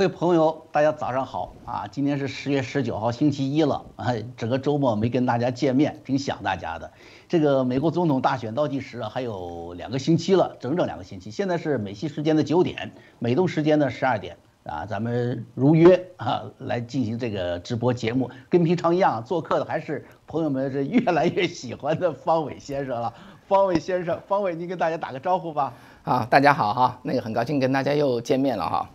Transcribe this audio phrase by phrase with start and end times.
[0.00, 1.86] 各位朋友，大家早上好啊！
[1.90, 4.14] 今天是十月十九号，星期一了啊。
[4.34, 6.90] 整个周末没跟大家见面，挺想大家的。
[7.28, 11.30] 这个美国总统大选倒计时啊，还有两个星期了，整整两个星期。
[11.30, 14.86] 现在是美西时间的九点，美东时间的十二点啊。
[14.86, 23.12] 咱们如约啊来进行这个直播节目，跟平常一样，做客的还是朋友们是越来越喜欢的方伟先生了。
[23.46, 25.74] 方伟先生，方伟，你跟大家打个招呼吧。
[26.04, 28.88] 啊，大家好哈，那个很高兴跟大家又见面了哈。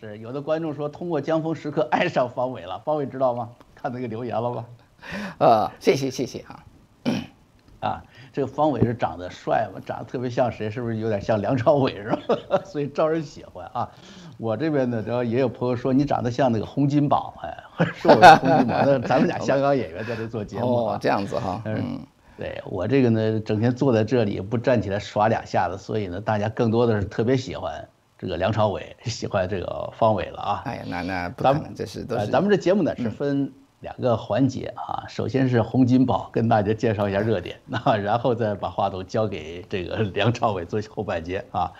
[0.00, 3.50] 是有的观众说通过江峰时刻爱上方伟了，方伟知道吗？
[3.74, 4.64] 看那个留言了吗？
[5.38, 6.64] 呃，谢谢谢谢啊。
[7.80, 9.80] 啊，这个方伟是长得帅吗？
[9.84, 10.70] 长得特别像谁？
[10.70, 12.60] 是不是有点像梁朝伟是吧？
[12.66, 13.88] 所以招人喜欢啊。
[14.36, 17.56] 我这边呢，然后也有朋友说你长得像那个洪金宝，哎，
[17.94, 18.82] 说我是洪金宝。
[18.84, 21.60] 那咱们俩 香港演员在这做节目啊，这样子哈。
[21.64, 22.00] 嗯，
[22.36, 27.88] 对我这个呢，整天坐在这里不站起来耍两下子，所以呢，大家更多的是特别喜欢。
[28.18, 30.62] 这个梁朝伟 喜欢这个方伟了啊！
[30.64, 41.72] 哎呀，那那咱们这是都是咱们这节目呢是分两个环节啊，首先是洪金宝跟大家介绍一下热点，那然后再把话筒交给这个 梁朝伟做后半节啊。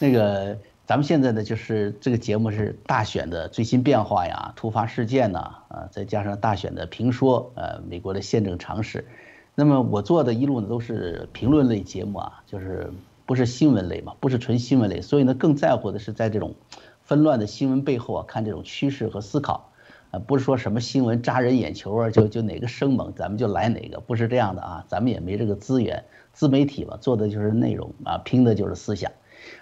[0.00, 9.06] 那个咱们现在呢就是这个节目是大选的最新变化呀、突发事件呐啊，再加上大选的评说，呃，美国的宪政常识。
[9.54, 12.92] 那么我做的一路呢都是评论类节目啊，就是。
[13.26, 16.54] 不是新闻类嘛，不是纯新闻类，所以呢，更在乎的是在这种
[17.02, 19.72] 纷乱的新闻背后啊，看这种趋势和思考，
[20.12, 29.10] 啊，不是说什么新闻扎人眼球啊，就就哪个生猛咱们就来哪个，不是这样的啊，咱们也没这个资源，自媒体嘛，做的就是内容啊，拼的就是思想，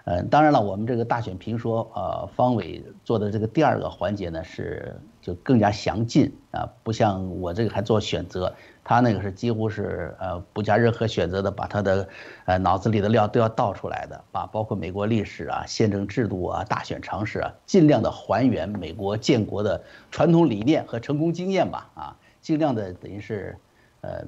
[0.04, 8.54] 嗯，当然了，我们这个大选评说，呃，方伟做的这个第二个环节呢，是就更加详尽啊，不像我这个还做选择。
[8.86, 12.06] 他那个是几乎是呃不加任何选择的，把他的
[12.44, 23.56] 呃脑子里的料都要倒出来的，把包括美国历史啊、宪政制度啊、大选常识啊，尽量的还原美国建国的传统理念和成功经验吧，啊，尽量的等于是
[24.02, 24.26] 呃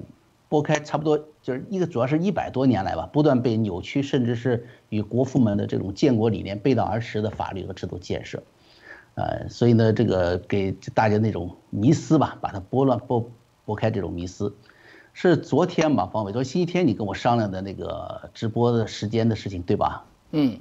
[0.49, 8.41] 拨开差不多就是一个主要是一百多年来吧，不断被扭曲，甚至是与国父们的这种建国理念背道而驰的法律和制度建设，
[9.17, 13.29] 呃，所以呢，这个给大家那种迷思吧，把它拨乱拨。
[13.65, 14.55] 拨开这种迷思，
[15.11, 20.05] 是昨天吧，方伟，昨星期天你跟我商量的那个直播的时间的事情，对吧？
[20.31, 20.57] 嗯，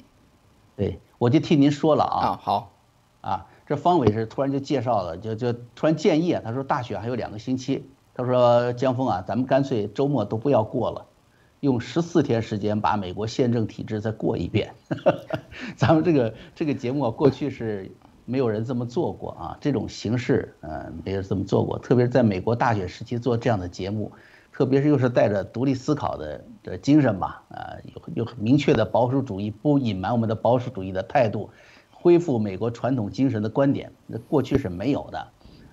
[0.74, 2.18] 对，我就替您说了啊。
[2.18, 2.72] 啊，好，
[3.20, 11.06] 啊，这方伟是突然就介绍了，就就突然建议啊，他说大选还有两个星期，他说江峰啊，咱们干脆周末都不要过了，
[11.60, 14.74] 用十四天时间把美国宪政体制再过一遍。
[15.78, 17.94] 咱们这个这个节目啊，过去是。
[18.26, 21.78] 没有人这么做过啊，这种形式，嗯，没有这么做过。
[21.78, 24.12] 特别是在美国大选时期做这样的节目，
[24.52, 31.50] 特别是又是带着独立思考的的精神吧，啊，有有很明确的保守主义，不隐瞒我们的保守主义的态度，
[31.90, 35.28] 恢复美国传统精神的观点，那过去是没有的。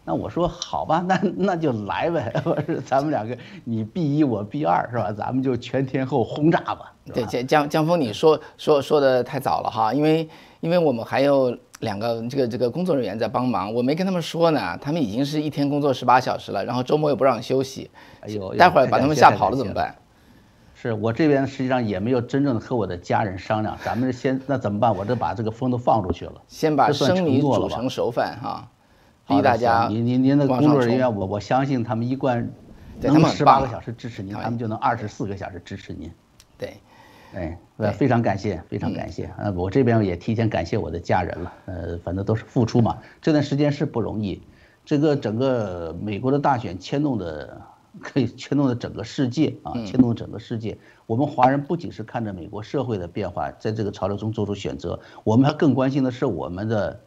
[0.06, 5.12] 那我说好吧，那那就来呗，我说咱们两个你 B 一我 B 二是吧？
[5.12, 6.94] 咱们就全天候轰炸吧。
[7.14, 10.28] 对，江江江峰，你说说说的太早了哈，因为
[10.62, 11.58] 因为我们还有。
[11.80, 19.94] 两个这个这个工作人员在帮忙，我没跟他们说呢，他们已经是一天工作十八小时了，然后周末又不让休息，哎呦，待会儿把他们吓跑了怎么办？
[20.74, 24.96] 是我这边实际上也没有真正的和我的家人商量，咱们先那怎么办？
[24.96, 28.66] 我这把这个风都放出去了，先把生米煮成熟饭哈，
[29.36, 29.88] 逼大家。
[29.88, 32.52] 您您您的工作人员，我我相信他们一贯
[33.02, 36.12] 能十八个小时支持您，他们就能二十四个小时支持您。
[36.58, 36.74] 对。
[37.36, 37.58] 哎，
[37.94, 39.28] 非常感谢，非常感谢。
[39.40, 41.54] 呃，我这边也提前感谢我的家人了。
[41.66, 43.00] 呃，反正都是付出嘛。
[43.24, 44.40] 这段时间是不容易，
[44.86, 47.60] 这个整个美国的大选牵动的，
[48.00, 50.78] 可以牵动的整个世界啊，牵动整个世界。
[51.08, 57.02] 我们华人不仅是看着美国社会的变化，在这个潮流中做出选择，我们还更关心的是我们的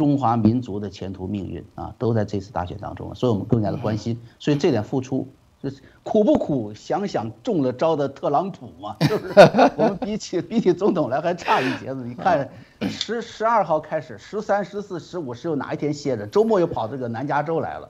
[0.00, 4.18] 中华民族的前途命运啊，都在这次大选当中，所以我们更加的关心。
[4.38, 5.28] 所以这点付出。
[5.62, 6.72] 就是苦不苦？
[6.72, 9.34] 想想中了招的特朗普嘛， 是不是？
[9.76, 12.02] 我们比起比起总统来还差一截子。
[12.02, 12.48] 你看，
[12.88, 16.26] 十十二号开始，十三、十四、十五是有哪一天歇着？
[16.26, 17.88] 周末又跑这个南加州来了。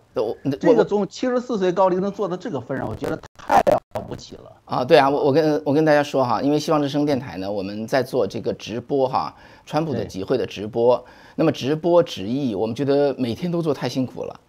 [0.61, 4.85] 这个总七十四岁高龄能做到这个份上，我觉得太了不起了啊！
[4.85, 9.33] 对啊，我我跟我跟大家说哈，因为希望之声电台呢，我们在做这个直播哈，
[9.65, 11.05] 川普的集会的直播。
[11.37, 14.41] 那么直播直译，我们觉得每天都做太辛苦了，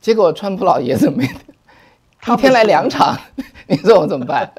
[0.00, 1.28] 结果川普老爷子没。
[2.26, 3.16] 一天来两场，
[3.66, 4.50] 你说我怎么办？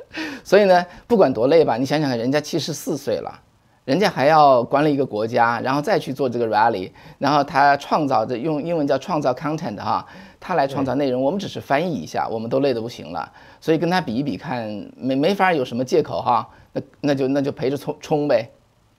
[0.44, 3.40] 所以呢，不管多累吧，你想想看，人家七十四岁了，
[3.86, 10.06] 人家还要管理一个国家，然后再去做这个 rally，然后他创造的用英文叫创造 content 哈，
[10.40, 13.32] 他来创造内容，我们只是翻译一下，我们都累得不行了。
[13.60, 14.68] 所以跟他比一比看，
[14.98, 18.50] 没没法有什么借口哈，那那就那就陪着冲冲呗。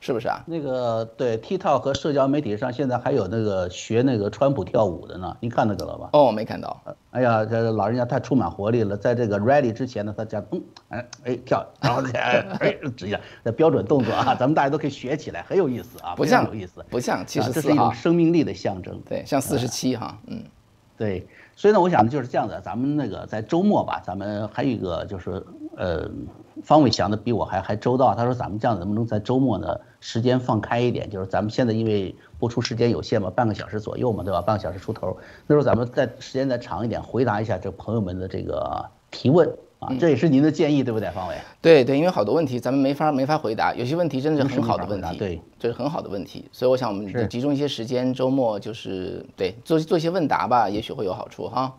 [0.02, 0.42] 是不是啊？
[0.46, 6.10] 那个对，TikTok 和社交媒体上现在还有那个学那个川普跳舞的呢，你看那个了吧？
[6.12, 6.82] 哦，没看到。
[7.12, 19.00] 哎呀，这老人家太充满活力了，在这个 ready 之前呢，他讲嗯哎哎跳，然后哎哎指一下，那标准动作啊，咱们大家都可以学起来，很有意思啊，不像有意思，不像七十四这是一种生命力的象征。
[19.08, 20.42] 对，像四十七哈，嗯，
[20.98, 25.46] 对，所以呢，我想就是这样的，咱们那个在周末吧，咱们还有一个就是
[25.76, 26.10] 呃。
[26.62, 31.08] 方伟想的比我还还周到，他说咱们这样能不能在周末呢时间放开一点？
[31.08, 34.42] 就是咱们现在因为播出时间有限嘛，半个小时左右嘛，对吧？
[34.42, 35.16] 半个小时出头，
[35.46, 41.36] 那时候咱们再时间再长一点，回答一下这朋友们的这个提问啊，这也是您的建议对不对，方伟？
[41.60, 51.72] 对对，因为好多问题咱们没法没法回答，有些问题真的是很好的问题，对，这是很好的问题，所以我想我们集中一些时间，周末就是对做做一些问答吧，也许会有好处哈。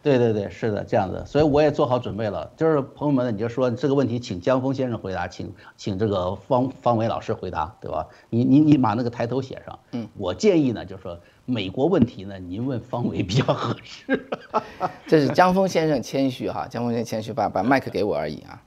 [0.00, 2.48] 对对对，是的，这样子，所以我也做好准备了。
[2.56, 8.06] 就是朋友们，你就说这个问题，请江峰先生回答，请请这个方方伟老师回答，对吧？
[8.30, 9.78] 你你你把那个抬头写上。
[9.92, 14.28] 嗯，我建议呢，就是说美国问题呢，您问方伟比较合适。
[15.06, 18.62] 这是江峰先生谦虚哈，江峰先生谦虚，把把麦克给我而已啊。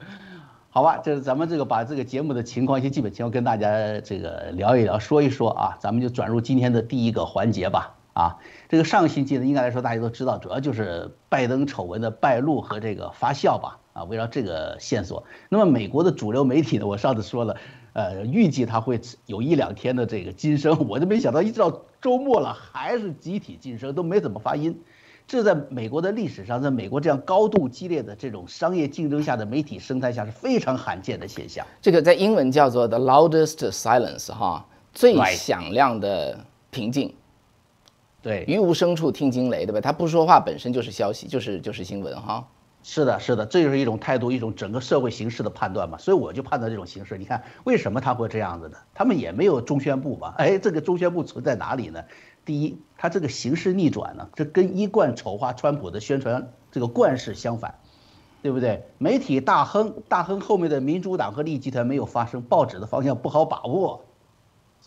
[0.70, 7.94] 好吧，就是咱们这个把这个节目的情况一些基本情况跟大家这个聊一聊，说一说啊，咱们就转入今天的第一个环节吧。
[8.14, 8.36] 啊，
[8.68, 13.78] 这个上个星期呢，应该来说大家都知道，主要就是拜登丑闻的败露和这个发酵吧。
[13.94, 17.56] 啊，围绕这个线索，那么美国的主流媒体呢，我上次说了，
[17.94, 24.80] 呃，预计它会有一两天的这个晋升，我就没想到一直到周末了还是集体晋升，都没怎么发音。
[25.26, 31.66] 这在美国的历史上，在美国这样高度激烈的这种商业竞争下的媒体生态下是非常罕见的现象。
[31.82, 36.38] 这个在英文叫做 the loudest silence，哈，最响亮的
[36.70, 37.12] 平静。
[38.20, 39.80] 对，于无声处听惊雷，对吧？
[39.80, 42.48] 他不说话本身就是消息，就是就是新闻哈。
[42.82, 45.98] 是的，是的，这就是一种态度，一种整个社会形势的判断嘛。
[45.98, 47.18] 所以我就判断这种形势。
[47.18, 48.78] 你看，为什么他会这样子呢？
[48.94, 50.34] 他们也没有中宣部吧？
[50.38, 52.02] 哎，这个中宣部存在哪里呢？
[52.44, 57.74] 第一，他这个形势逆转呢，这跟一贯丑化川普的宣传这个惯式相反，
[58.42, 58.82] 对不对？
[58.98, 64.04] 媒体大亨，大亨后面的民主党和利益集团没有发生，报纸的方向不好把握。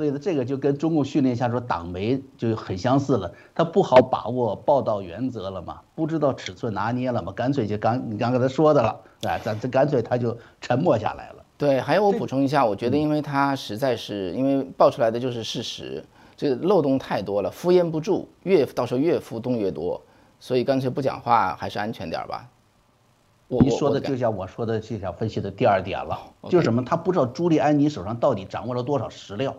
[0.01, 11.45] 所以呢，这个就跟中共训练下说党媒就很相似了，他不好把握报道原则了嘛，不知道尺寸拿捏了嘛，干脆就刚你刚刚才说的了，哎，咱这干脆他就沉默下来了。
[11.55, 16.03] 对，还有我补充一下，我觉得因为他实在是因为爆出来的就是事实，
[16.35, 20.01] 这个漏洞太多了，敷衍不住，越到时候越浮动越多，
[20.39, 22.49] 所以干脆不讲话还是安全点吧。
[23.49, 26.17] 你说的就像我说的就像分析的第二点了，
[26.49, 26.83] 就是什么？
[26.83, 29.55] 他不知道朱利安尼手上到底掌握了多少实料。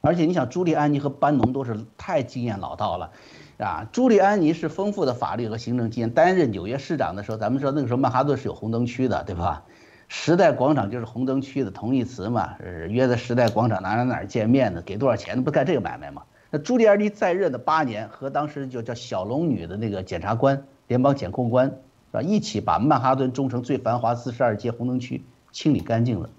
[0.00, 3.10] 而且你想，朱利安尼和班农都是太经验老道了，
[3.58, 6.10] 啊，朱利安尼是丰富的法律和行政经验。
[6.10, 9.64] 担任纽约市长的时候，咱们说那个时候曼哈顿是有红灯区的，对吧？
[10.06, 12.56] 时代广场就是红灯区的同义词嘛，
[12.88, 16.22] 约在时代广场哪哪哪见面的，给多少钱不干这个买卖嘛？
[16.50, 22.22] 那朱利安尼在任的八年，和当时就叫小龙女的那个检察官、联邦检控官，是吧？
[22.22, 26.30] 一起把曼哈顿中城最繁华四十二街红灯区清理干净了。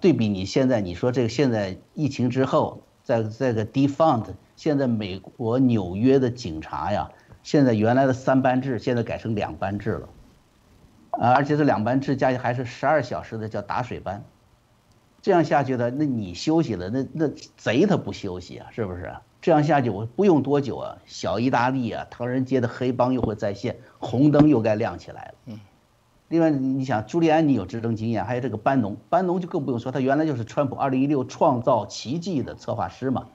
[0.00, 4.24] 对比你现在，你说这个现在疫情之后，在这个 defund，
[4.56, 7.10] 现在美国纽约的警察呀，
[7.42, 10.08] 现在原来的三班制现在改成两班制了，
[11.10, 14.22] 而且这两班制加起来还是十二小时的叫打水班，
[15.22, 19.12] 这样下去的，那你休息了，那那贼他不休息啊，是不是？
[19.40, 25.34] 这样下去我不用多久啊，小意大利啊，唐人街的黑帮又会再现，红灯又该亮起来了。
[25.46, 25.60] 嗯。
[26.30, 33.26] 另外，你想朱利安尼有执政经验，还有这个班农，班农就更不用说，他原来就是川普2016创造奇迹的策划师嘛，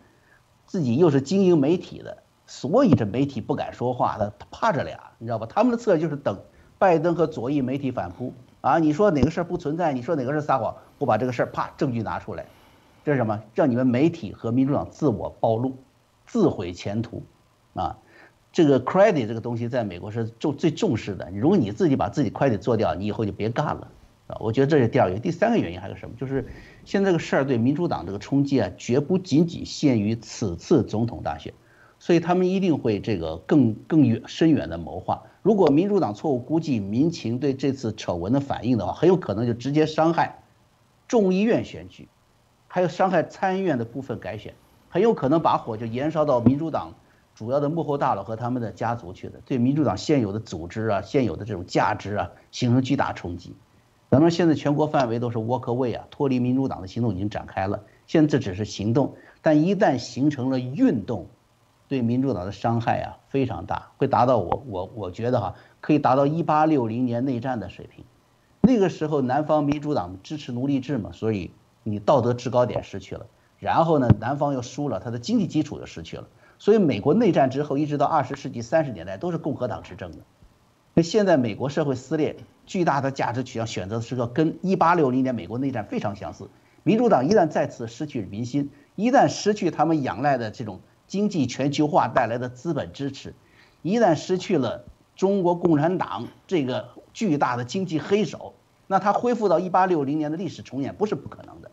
[0.66, 5.46] 自己又是经营媒体的，所以这媒体不敢说话，他怕这俩，你知道吧？
[5.46, 6.40] 他们的策略就是等
[6.78, 12.46] 拜登和左翼媒体反扑啊，你说哪个事儿不存在，你说哪个事儿撒谎，我把这个事儿啪证据拿出来，
[13.04, 13.42] 这是什么？
[13.54, 15.76] 让你们媒体和民主党自我暴露，
[16.26, 17.24] 自毁前途，
[17.74, 17.98] 啊。
[18.56, 21.30] 这个 credit 这个东西在美国是重最重视的。
[21.34, 23.92] 如果你自己把自己 credit 做掉，你以后就别干了，
[24.28, 25.22] 啊，我觉得这是第二个原因。
[25.22, 26.16] 第三个原因还有什么？
[26.18, 26.48] 就是
[26.86, 31.54] 现在这个事儿对民主党这个冲击啊，绝不仅仅限于此次总统大选，
[32.00, 35.24] 所以他们一定会这个更更远深远的谋划。
[35.42, 40.44] 如果民主党错误估计民情对这次丑闻的反应的话，很有可能就直接伤害
[41.10, 42.08] 众议院选举，
[42.70, 44.54] 还有伤害参议院的部分改选，
[44.88, 46.94] 很有可能把火就延烧到民主党。
[47.36, 53.54] 主要的幕后大佬和他们的家族去的，对民主党现有的组织啊、现有的这种价值啊，形成巨大冲击。
[54.10, 57.84] 咱们现在全国范围都是 walk away 啊，脱离民主党的行动已经展开了。
[58.08, 61.28] 现在这只是行动，但一旦形成了运动，
[61.90, 68.06] 对民主党的伤害啊非常大，会达到我我我觉得哈，可以达到一八六零年内战的水平。
[68.62, 71.52] 那个时候南方民主党支持奴隶制嘛，所以
[71.84, 73.26] 你道德制高点失去了，
[73.60, 76.28] 然后呢，南方又输了，它的经济基础又失去了。
[76.58, 80.18] 所以美国内战之后，一直到二十世纪三十年代都是共和党执政的。
[80.94, 86.50] 那现在美国社会撕裂，巨大的价值取向选择的是个跟一八六零年美国内战非常相似。
[86.84, 93.34] 民主党一旦再次失去民心，一旦失去他们仰赖的这种经济全球化带来的资本支持，
[93.82, 94.86] 一旦失去了
[95.16, 98.54] 中国共产党这个巨大的经济黑手，
[98.88, 101.65] 那他恢复到一八六零年的历史重演不是不可能的。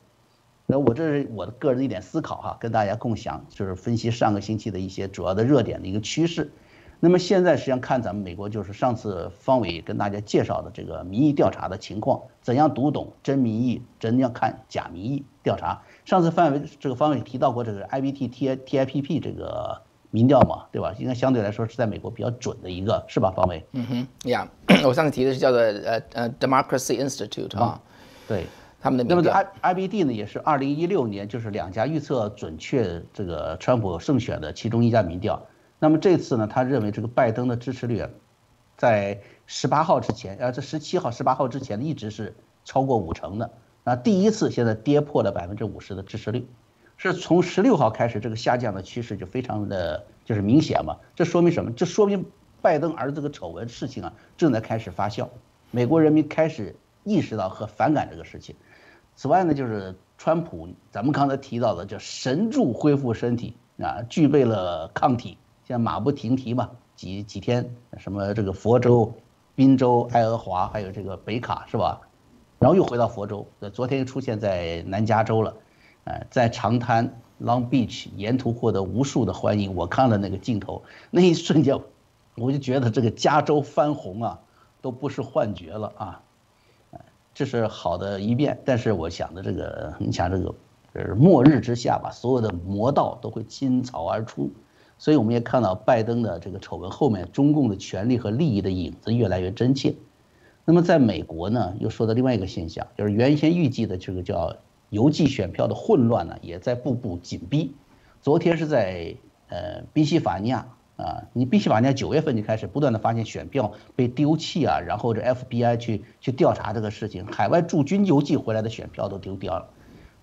[0.72, 6.50] 那我这是我的个人的一点思考哈，跟大家共享，就是分析上个星期的一些主要的热点的一个趋势。
[6.98, 15.82] 那么现在实际上看咱们美国，就是上次方伟跟大家介绍的这个民意调查的情况，怎样读懂真民意，怎样看假民意调查。
[16.06, 20.94] 上次范伟这个方伟提到过这个 I B T T I T I P P 这个民调嘛，对吧？
[20.98, 23.30] 应该相对来说是在美国比较准的一个，是吧？
[23.30, 23.62] 方伟？
[23.72, 24.48] 嗯哼，呀，
[24.86, 27.78] 我上次提的是叫做呃呃 Democracy Institute 啊，
[28.26, 28.46] 对，
[28.82, 35.46] 他们的那么这 I I B D 呢，也是二零一六年就是两家预测准确这个川普胜选的其中一家民调。
[35.78, 38.04] 那么这次呢，他认为这个拜登的支持率，
[38.76, 42.34] 在十八号之前，呃，这十七号、十八号之前一直是
[42.64, 43.52] 超过五成的。
[43.84, 46.48] 那，第一次现在跌破了百分之五十的支持率，
[46.96, 50.96] 是从十六号开始，这个下降的趋势就非常的就是明显嘛。
[51.14, 51.70] 这说明什么？
[51.70, 52.24] 这说明
[52.60, 55.28] 拜登儿子的丑闻事情啊正在开始发酵，
[55.70, 56.74] 美国人民开始
[57.04, 58.56] 意识到和反感这个事情。
[59.22, 65.38] 此外呢，就是川普，咱们刚才提到的叫神助恢复身体啊，具备了抗体。
[65.62, 69.14] 现在马不停蹄嘛，几几天，什么这个佛州、
[69.54, 72.00] 宾州、爱荷华，还有这个北卡，是吧？
[72.58, 75.54] 然后又回到佛州，昨天又出现在南加州了，
[76.02, 79.76] 呃，在长滩 Long Beach 沿途获得无数的欢迎。
[79.76, 81.78] 我看了那个镜头，那一瞬间，
[82.34, 84.40] 我就觉得这个加州翻红啊，
[84.80, 86.22] 都不是幻觉了啊，
[87.34, 88.58] 这是好的一面。
[88.64, 90.54] 但是我想的这个，你想这个，
[90.92, 94.50] 呃，末日之下吧，所有的魔道都会倾巢而出。
[94.98, 99.94] 所以我们也看到拜登的这个丑闻后面，中共的权力和利益的影子越来越真切。
[100.64, 104.54] 那么在美国呢，又说到另外一个现象，就是原先预计的这个叫
[104.90, 107.74] 邮寄选票的混乱呢，也在步步紧逼。
[108.20, 109.16] 昨天是在
[109.48, 110.68] 呃宾夕法尼亚
[111.02, 119.68] 啊，你宾夕法尼亚九月份就开始不断的发现选票被丢弃啊，然后这 FBI 去去调查这个事情，海外驻军邮寄回来的选票都丢掉了。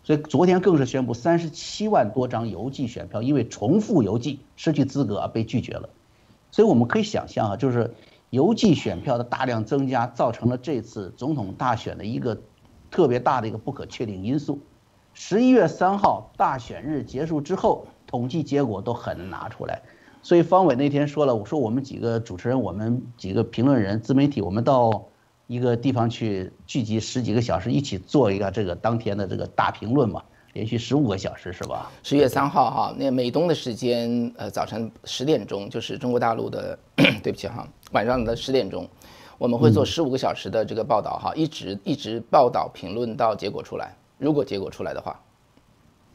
[0.04, 5.90] 所以昨天更是宣布，三十七万多张邮寄选票因为重复邮寄失去资格啊被拒绝了。
[6.52, 7.94] 所以我们可以想象啊，就是
[8.30, 12.42] 邮寄选票的大量增加，造成了这次总统大选的一个
[12.90, 14.60] 特别大的一个不可确定因素。
[15.14, 19.82] 十一月三号大选日结束之后，统计结果都很难拿出来。
[20.22, 25.06] 所以方伟那天说了，我说我们几个主持人，我们几个评论人、自媒体，我们到。
[25.52, 30.22] 一个地方去聚集十几个小时，一起做一个这个当天的这个大评论嘛，
[30.54, 31.90] 连续十五个小时是吧？
[32.04, 36.78] 十月三号哈，那美东的时间呃早晨十点钟，就是中国大陆的，
[37.24, 38.88] 对不起哈，晚上的十点钟，
[39.40, 43.96] 我们会做十五个小时的这个报道哈，一直一直报道评论到结果出来。
[44.20, 45.20] 如果结果出来的话，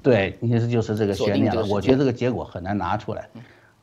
[0.00, 1.66] 对，意思就是这个悬念了。
[1.66, 3.28] 我觉得这个结果很难拿出来。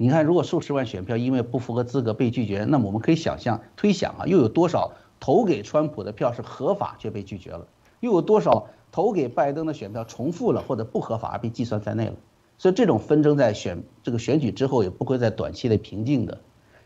[0.02, 4.94] 你看，如果数十万选票因为不符合资格被拒绝，那么我们可以想象推想啊，又有多少？
[5.20, 7.68] 投给川普的票是合法却被拒绝了，
[8.00, 12.16] 又有多少投给拜登的选票重复了或者不合法而被计算在内了？
[12.58, 16.40] 所以这种纷争在选这个选举之后也不会在短期内平静的，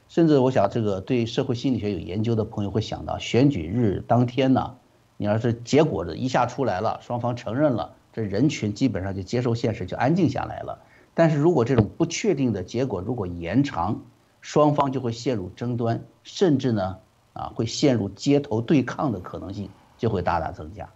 [0.10, 4.76] 甚至我想这个对社会心理学有研究的朋友会想到，选举日当天呢，
[5.16, 10.80] 你要是结果的一下出来了，双方承认了，这人群基本上就接受现实，就安静下来了。
[11.16, 14.00] 但是如果这种不确定的结果如果延长，
[14.42, 16.98] 双方就会陷入争端，甚至呢？
[17.34, 20.88] 啊，会陷入街头对抗的可能性就会大大增加，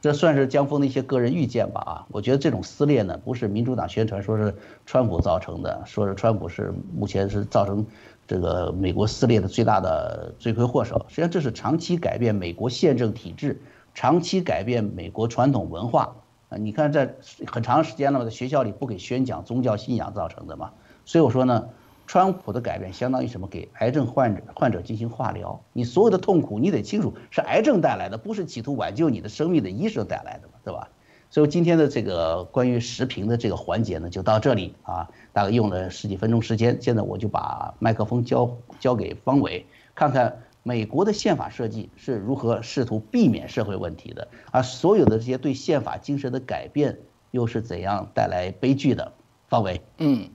[0.00, 1.80] 这算是江峰的一些个人预见吧。
[1.80, 4.54] 啊，我觉得这种撕裂呢，不是民主党宣传说是
[4.86, 7.84] 川普造成的，说是川普是目前是造成
[8.26, 11.04] 这个美国撕裂的最大的罪魁祸首。
[11.08, 13.60] 实际上，这是长期改变美国宪政体制、
[13.92, 16.16] 长期改变美国传统文化
[16.48, 16.58] 啊。
[16.58, 17.14] 你看，在
[17.46, 20.72] 很长时间了嘛，在学校里不给宣讲宗教信仰造成的嘛。
[21.04, 21.68] 所以我说呢。
[22.06, 23.48] 川普的改变相当于什么？
[23.48, 30.90] 给癌症患者患者进行化疗，你所有的痛苦，你得清楚是癌症带来的，不是企图挽救你的生命的医生带来的嘛，对吧？
[31.30, 36.76] 所以今天的这个关于时评的这个环节呢，就到这里啊，大概用了十几分钟时间。
[36.78, 46.98] 现在我就把麦克风交交给方伟，看看美国的宪法设计是如何试图避免社会问题的，而所有的这些对宪法精神的改变
[47.30, 49.12] 又是怎样带来悲剧的？
[49.46, 50.28] 方伟，嗯。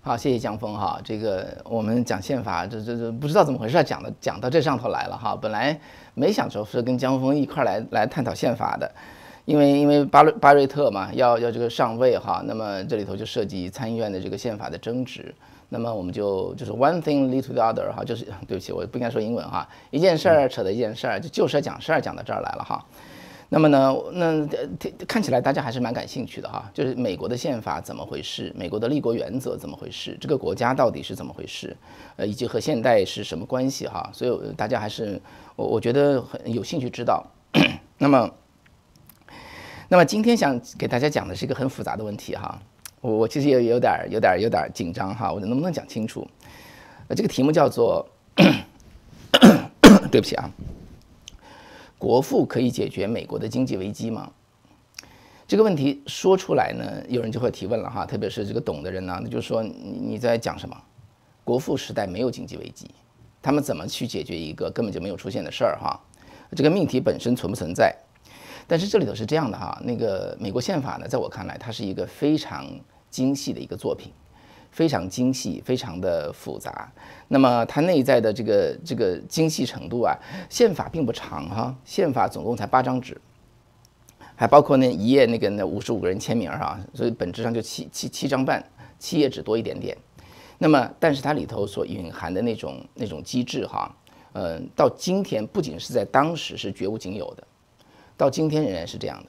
[0.00, 1.00] 好，谢谢江峰哈。
[1.02, 5.34] 这个我们讲宪法，这这这不知道怎么回事，讲的讲到这上头来了哈。
[5.34, 5.80] 本来
[6.12, 8.94] 没想着是跟江峰一块来来探讨宪法的，
[9.46, 15.34] 因为因为巴瑞巴瑞特嘛，要要这个上位哈，那么这里头就涉及参议院的这个宪法的争执，
[15.74, 22.86] 那么我们就就是 one thing lead to the other 哈，就是对不起，我不应该说英文哈，一件事儿扯到一件事儿，就就事儿讲事儿讲到这儿来了哈。
[23.48, 24.46] 那么呢，那
[25.08, 31.76] 看起来大家还是蛮感兴趣的哈，就是美国的宪法怎么回事，美国的立国原则怎么回事，这个国家到底是怎么回事，
[32.14, 35.20] 呃，以及和现代是什么关系哈，所以大家还是
[35.56, 37.26] 我我觉得很有兴趣知道。
[37.98, 38.30] 那么。
[39.86, 42.58] 那么今天想给大家讲的是一个很复杂的问题哈，
[43.04, 46.26] 我我其实也有点有点有点紧张哈，我能不能讲清楚？
[47.06, 48.08] 呃，这个题目叫做，
[50.10, 50.50] 对不起啊，
[51.98, 54.32] 国富可以解决美国的经济危机吗？
[55.46, 60.74] 这个问题说出来呢，有人就会提问了哈，特别是这个懂的人呢，那就是说你你在讲什么？
[61.44, 62.90] 国富时代没有经济危机，
[63.42, 66.00] 他们怎么去解决一个根本就没有出现的事儿哈？
[66.56, 67.94] 这个命题本身存不存在？
[68.66, 72.66] 但是这里头是这样的哈，那个美国宪法呢，在我看来，它是一个非常
[73.14, 74.10] 精细的一个作品，
[74.72, 76.92] 非常精细，非常的复杂。
[77.28, 80.18] 那么它内在的这个这个精细程度啊，
[80.50, 83.16] 宪法并不长哈，宪法总共才八张纸，
[84.34, 88.60] 还包括那一页那个那五十五个人签名哈，所以本质上就七七七张半，
[88.98, 89.96] 七页纸多一点点。
[90.58, 93.94] 那么但是它里头所蕴含的那种那种机制哈，
[94.32, 97.46] 嗯，到今天不仅是在当时是绝无仅有的。
[98.16, 99.28] 到今天仍然是这样的，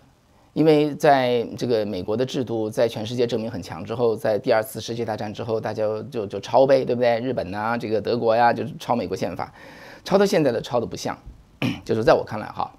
[0.56, 7.20] 因为在这个美国的制度在全世界证明很强之后，在第二次世界大战之后，大家就就抄呗，对不对？
[7.20, 9.54] 日本呐，这个德国呀，就是抄美国宪法，
[10.06, 11.18] 抄到现在的抄的不像，
[11.84, 12.74] 就是在我看来哈，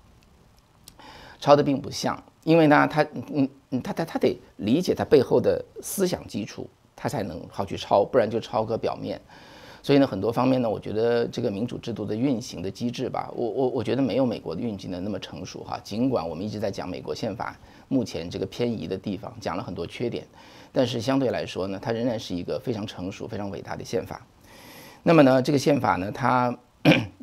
[1.39, 9.21] 抄的并不像，因为呢，他嗯嗯，他他他得理解他背后的思想基础，他才能好去抄，不然就抄个表面。
[9.87, 15.79] 所以呢，很多方面呢，我觉得这个民主制度的运行的机制吧，我我我觉得没有美国的运行的那么成熟哈。
[15.85, 20.27] 尽管我们一直在讲美国宪法目前这个偏移的地方，讲了很多缺点，
[20.72, 24.27] 但是相对来说呢，它仍然是一个非常成熟、非常伟大的宪法。
[25.05, 26.59] 那么呢，这个宪法呢，它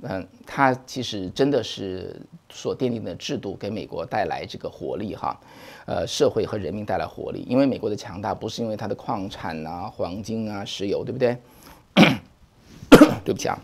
[0.04, 2.16] 嗯，它其实真的是
[2.50, 5.38] 所奠定的制度给美国带来这个活力哈，
[5.86, 7.46] 呃，社会和人民带来活力。
[7.46, 11.38] 因为美国的强大不是因为它的矿产啊、黄金啊、石油，对不对？
[13.24, 13.58] 对不起啊，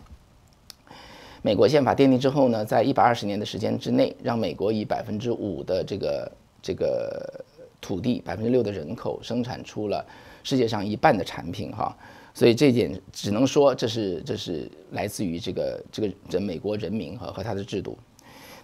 [1.42, 7.44] 美国宪法奠定之后呢，在一百二十年的时间之内，让美国以百分之五的这个这个
[7.80, 10.06] 土地、百分之六的人口，生产出了
[10.44, 11.96] 世界上一半的产品哈。
[12.34, 17.98] 所以这点只能说，这是这是来自于这个这个人美国人民和和他的制度。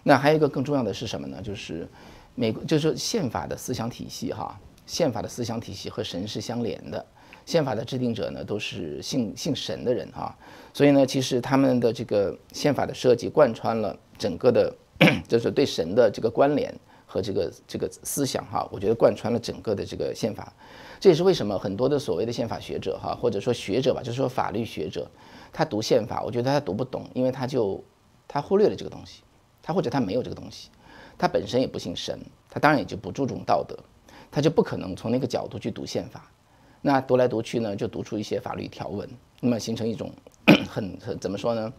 [0.03, 1.41] 那还有一个更重要的是什么呢？
[1.41, 1.87] 就是
[2.35, 7.05] 美国就是宪法的思想体系哈，宪法的思想体系和神是相连的。
[7.45, 10.35] 宪法的制定者呢，都是姓姓神的人哈，
[10.73, 14.75] 所以呢，其实他们的这个宪法的设计贯穿了整个的，
[15.29, 16.73] 就是对神的这个关联
[17.05, 20.51] 和这个这个思想哈，我觉得贯穿了整个的这个宪法，
[20.99, 25.07] 这也是为什么很多的所谓的宪法学者哈，或者说学者吧，就是说法律学者，
[25.53, 27.83] 他读宪法，我觉得他读不懂，因为他就
[28.27, 29.21] 他忽略了这个东西，
[29.61, 30.69] 他或者他没有这个东西，
[31.15, 33.77] 他本身也不信神，他当然也就不注重道德，
[34.31, 36.31] 他就不可能从那个角度去读宪法。
[36.87, 39.09] 那读来读去呢，就读出一些法律条文，
[39.41, 40.11] 那么形成一种
[40.69, 41.73] 很很怎么说呢？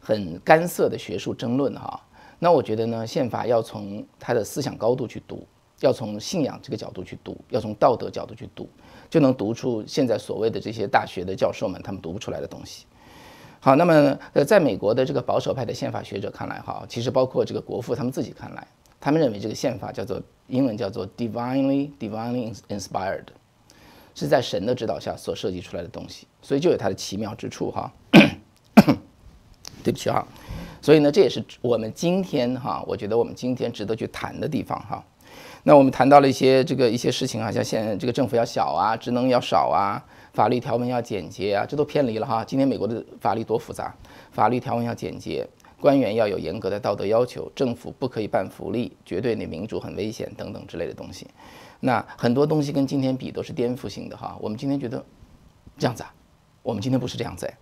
[0.00, 2.02] 很干涩的学术争论哈。
[2.40, 5.46] 那我觉得呢，宪法要从他的思想高度去读，
[5.82, 8.68] 要从信仰这个角度去读，要从道德角度去读，
[9.08, 12.86] 就能读出现在所谓的这些大学的教授们他们读不出来的东西。
[13.60, 18.66] 好，那么呃，在美国的这个保守派的宪法学者看来哈，其实包括这个国父他们自己看来，
[18.98, 23.26] 他们认为这个宪法叫做英文叫做 divinely divinely inspired。
[24.20, 27.90] 是在神的指导下所设计出来的东西，所以就有它的奇妙之处哈。
[29.82, 30.22] 对不起哈，
[30.82, 35.02] 所以呢，这也是我们今天哈，我觉得我们今天值得去谈的地方哈。
[35.62, 39.96] 那我们谈到了一些这个一些事情啊，像现在这个政府要小啊，职能要少啊，
[40.34, 42.44] 法律条文要简洁啊，这都偏离了哈。
[42.44, 43.94] 今天美国的法律多复杂，
[44.32, 45.48] 法律条文要简洁，
[45.80, 51.26] 官员要有严格的道德要求，政府不可以办福利，绝对那民主很危险等等之类的东西。
[51.80, 55.04] 那很多东西跟今天比都是颠覆性的哈，我们今天觉得
[55.78, 56.14] 这样子啊，
[56.62, 57.52] 我们今天不是这样子。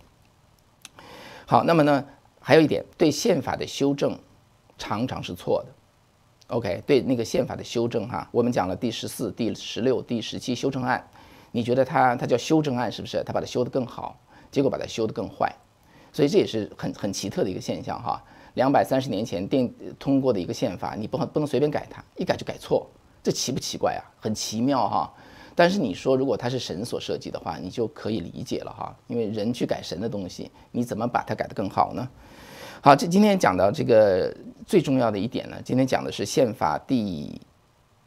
[1.45, 2.05] 好，那么呢，
[2.39, 4.19] 还有一点，对宪法的修正
[4.77, 5.73] 常常是错的。
[6.47, 11.07] OK，对那个宪法的修正哈，我们讲了第十四、第十六、第十七修正案，
[11.51, 13.23] 你觉得它它叫修正案是不是？
[13.23, 14.19] 它把它修得更好，
[14.51, 15.55] 结果把它修得更坏，
[16.11, 18.21] 所以这也是很很奇特的一个现象哈。
[18.55, 22.89] 两百三十年前定通过的一个宪法，你不能不能随便改它，一改就改错。
[23.21, 24.01] 这奇不奇怪啊？
[24.19, 25.13] 很奇妙哈。
[25.55, 28.95] 但是你说，如果它是神所设计的话，你就可以理解了哈。
[29.07, 32.07] 因为人去改神的东西，你怎么把它改得更好呢？
[32.81, 34.33] 好，这今天讲到这个
[34.65, 37.41] 最重要的一点呢，今天讲的是宪法第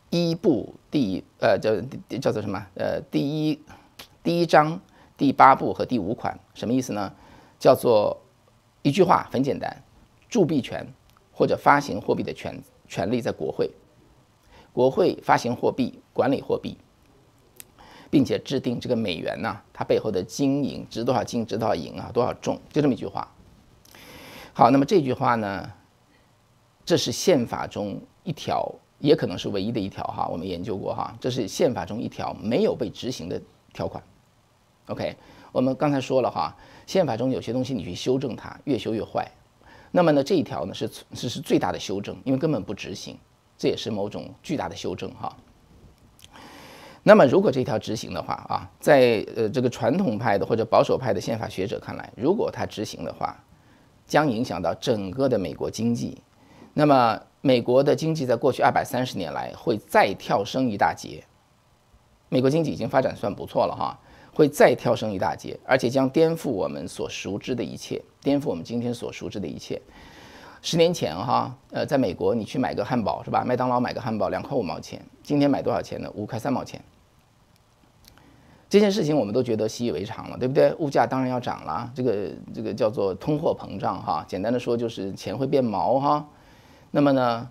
[0.09, 1.70] 一部第呃叫
[2.18, 3.61] 叫做什么呃第一
[4.22, 4.81] 第一章
[5.18, 7.12] 第八部和第五款，什么意思呢？
[7.59, 8.18] 叫做
[8.81, 9.77] 一句话很简单，
[10.31, 10.87] 铸币权
[11.31, 13.70] 或者发行货币的权权利在国会，
[14.72, 16.76] 国会发行货币，管理货币，
[18.11, 23.30] 并且制定这个美元呢，它背后的金银值多少金值多少银啊，多少重，就这么一句话。
[24.52, 25.72] 好，那么这句话呢？
[26.85, 30.26] 这是宪法中一条，也可能是唯一的一条哈。
[30.26, 33.40] 我们研究过哈，这是宪法中一条没有被执行的
[33.72, 34.02] 条款。
[34.88, 35.14] OK，
[35.52, 36.56] 我们刚才说了哈，
[36.88, 39.30] 宪法中有些东西你去修正它，越修越坏。
[39.92, 43.16] 那么呢，这一条呢是是是最大的修正，因为根本不执行，
[43.62, 45.37] 这也是某种巨大的修正哈。
[47.05, 53.40] 那么如果这条执行的话啊，在呃这个传统派的或者保守派的宪法学者看来，如果它执行的话，
[54.05, 56.20] 将影响到整个的美国经济。
[56.75, 61.22] 那么，美国的经济在过去二百三十年来会再跳升一大截。
[62.29, 63.96] 美国经济已经发展算不错了哈，
[64.35, 69.81] 会再跳升一大截，而且将颠覆我们所熟知的一切，颠覆我们今天所熟知的一切。
[70.62, 73.44] 十年前哈，呃，在美国你去买个汉堡是吧？
[73.44, 76.09] 麦当劳买个汉堡两块五毛钱，今天买多少钱呢？
[76.14, 76.81] 五块三毛钱。
[78.70, 80.72] 这件事情我们都觉得习以为常了，对不对？
[80.79, 84.25] 物价当然要涨了，这个这个叫做通货膨胀哈。
[84.27, 86.25] 简单的说就是钱会变毛哈。
[86.92, 87.51] 那么呢，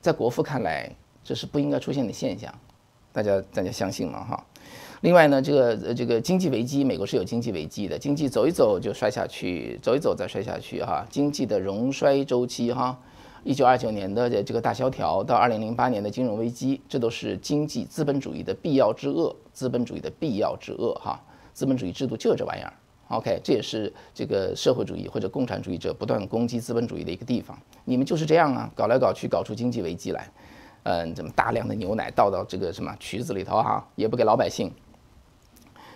[0.00, 0.90] 在国父看来，
[1.22, 2.52] 这是不应该出现的现象，
[3.12, 4.24] 大家大家相信吗？
[4.24, 4.44] 哈。
[5.02, 11.04] 另外呢，这个呃这个经济危机，美国是有经济危机的，经济走一走就摔下去，走一走再摔下去哈。
[11.10, 12.96] 经济的荣衰周期哈，
[13.42, 21.20] 一九二九年的这个大萧条到二零零八年的金融危机，这都是经济资本主义的必要之恶，资本主义的必要之恶哈。
[21.52, 22.72] 资本主义制度就这玩意儿。
[23.08, 27.58] OK，这也是这个社会主义或者共产主义者不断攻击资本主义的一个地方。
[27.84, 30.30] 你们就是这样啊，搞来搞去搞出经济危机来，
[30.84, 34.70] 嗯，怎么大量的牛奶倒到这个什么渠子里头哈，也不给老百姓；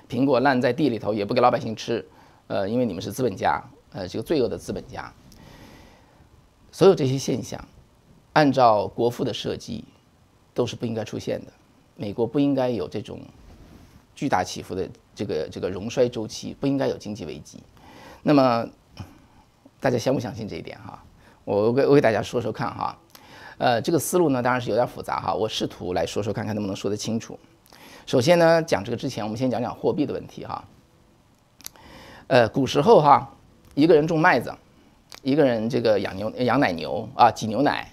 [0.08, 2.06] 苹果烂在地里头也不给老百姓吃，
[2.46, 5.12] 呃，因为你们是资本家，呃，这个罪恶的资本家。
[6.70, 7.62] 所有这些现象，
[8.32, 9.84] 按照国父的设计，
[10.54, 11.52] 都是不应该出现的。
[11.96, 13.20] 美国不应该有这种
[14.14, 14.88] 巨大起伏的。
[15.16, 17.58] 这个这个荣衰周期不应该有经济危机，
[18.22, 18.68] 那么
[19.80, 21.02] 大家相不相信这一点哈？
[21.46, 22.98] 我给我给大家说说看哈，
[23.56, 27.38] 呃，这个思路呢当然是有点复杂哈，我试图来说说看看能不能说得清楚。
[28.06, 30.64] 首先呢，讲这个之前，我们先讲讲货币的问题哈。
[32.28, 33.28] 呃，古时候哈，
[33.74, 34.54] 一个人种麦子，
[35.22, 37.90] 一个人这个养牛养奶牛啊，挤牛奶。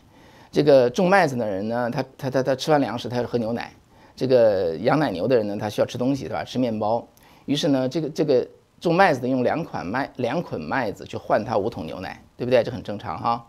[0.52, 3.74] 这个种麦子的人呢，他他他他吃完粮食，他要喝牛奶。
[4.16, 6.44] 这个养奶牛的人呢，他需要吃东西，对吧？
[6.44, 7.04] 吃面包。
[7.46, 8.48] 于是呢，这个这个
[8.80, 12.62] 种麦子的用两款麦两捆麦子去换他五桶牛奶，对不对？
[12.64, 13.44] 这很正常哈。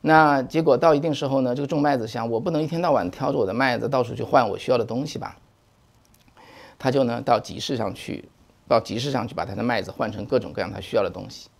[0.00, 5.36] 那结果到一定时候呢，这个种麦子想，我不能一天到晚挑着我的麦子到处去换我需要的东西吧？
[6.80, 8.28] 他就呢到集市上去，
[8.66, 11.50] 到集市上去把他的麦子换成各种各样他需要的东西。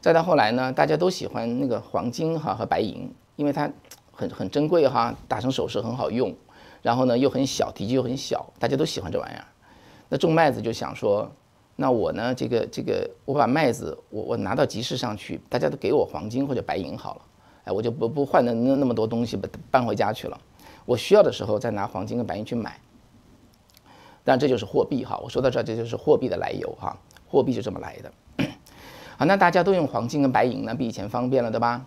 [0.00, 3.68] 再到后来呢，大家都喜欢那个黄金哈和白银，因为它
[4.12, 6.36] 很很珍贵哈，打成首饰很好用，
[6.82, 9.44] 然后呢又很小，体积又很小，大家都喜欢这玩意儿。
[10.10, 11.32] 那种麦子就想说，
[11.76, 12.34] 那我呢？
[12.34, 17.22] 这个这个，我把麦子我我拿到集市上去，大家都给我黄金或者白银好了，
[17.64, 20.38] 哎，我就不不换那那那么多东西搬搬回家去了。
[20.84, 22.78] 我需要的时候再拿黄金跟白银去买。
[24.28, 25.18] 但这就是货币哈。
[25.22, 26.94] 我说到这儿，这就是货币的来由哈。
[27.26, 28.12] 货币就这么来的。
[29.16, 31.84] 好，那大家都用黄金跟白银呢，比以前方便了，对吧？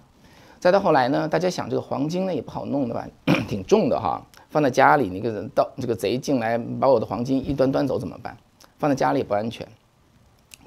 [0.59, 3.07] 再到后来呢，大家想这个黄金呢也不好弄的吧，
[3.47, 4.25] 挺重的哈。
[4.49, 8.35] 放在家里，那个人盗这个贼进来把我的黄金一端端走怎么办？
[8.79, 9.67] 放在家里也不安全，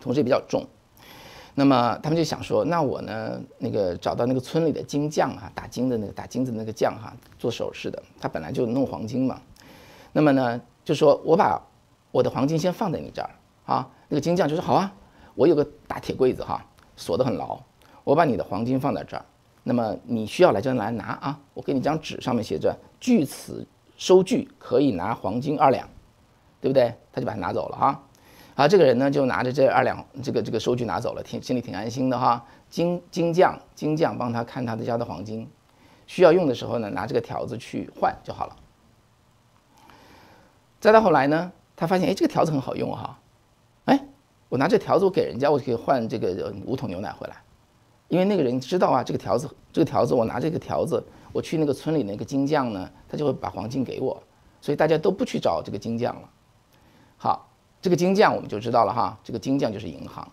[0.01, 0.65] 同时也比较重。
[1.55, 9.41] 那么他们就想说，那我呢，那个找到那个村里的金匠啊，打金的那个打金子那个匠哈，做首饰的，他本来就弄黄金嘛。
[10.13, 11.61] 那么呢，就说我把
[12.11, 13.31] 我的黄金先放在你这儿
[13.65, 13.89] 啊。
[14.09, 14.93] 那个金匠就说好啊，
[15.35, 16.65] 我有个大铁柜子哈，
[16.97, 17.59] 锁得很牢，
[18.05, 19.25] 我把你的黄金放在这儿。
[19.63, 23.67] 那么你需要来就来拿啊，我给你张纸，上面写着据此。
[23.97, 25.89] 收据可以拿黄金二两，
[26.61, 26.93] 对不对？
[27.13, 28.03] 他就把它拿走了哈。
[28.57, 32.45] 啊，这个人呢就拿着这二两这个这个收据拿走了，挺心里挺安心的哈。
[32.69, 35.49] 金金匠金匠帮他看他的家的黄金，
[36.09, 38.57] 需要用的时候呢拿这个条子去换就好了。
[40.85, 43.19] 再到后来呢，他发现哎这个条子很好用哈，
[43.87, 43.99] 哎
[44.51, 47.37] 我拿这条子我给人家我就可以换这个五桶牛奶回来，
[48.09, 51.03] 因为那个人知道啊这个条子这个条子我拿这个条子。
[51.33, 54.23] 我去那个村里那个金匠呢，他就会把黄金给我，
[54.61, 56.31] 所以大家都不去找这个金匠了。
[57.17, 57.51] 好，
[57.83, 60.31] 这个金匠我们就知道了哈，这个金匠就是银行，